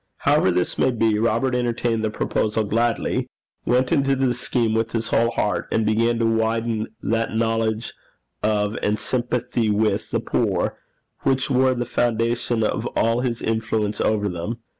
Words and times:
However 0.17 0.49
this 0.49 0.79
may 0.79 0.89
be, 0.89 1.19
Robert 1.19 1.53
entertained 1.53 2.03
the 2.03 2.09
proposal 2.09 2.63
gladly, 2.63 3.29
went 3.67 3.91
into 3.91 4.15
the 4.15 4.33
scheme 4.33 4.73
with 4.73 4.93
his 4.93 5.09
whole 5.09 5.29
heart, 5.29 5.67
and 5.71 5.85
began 5.85 6.17
to 6.17 6.25
widen 6.25 6.87
that 7.03 7.35
knowledge 7.35 7.93
of 8.41 8.75
and 8.81 8.97
sympathy 8.97 9.69
with 9.69 10.09
the 10.09 10.19
poor 10.19 10.79
which 11.21 11.51
were 11.51 11.75
the 11.75 11.85
foundation 11.85 12.63
of 12.63 12.87
all 12.95 13.19
his 13.19 13.43
influence 13.43 14.01
over 14.01 14.27
them. 14.27 14.57